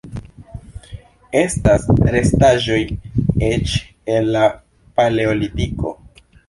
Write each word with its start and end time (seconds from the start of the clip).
Estas 1.41 1.85
restaĵoj 2.15 2.81
eĉ 3.51 3.77
el 4.17 4.35
la 4.39 4.45
Paleolitiko. 4.99 5.99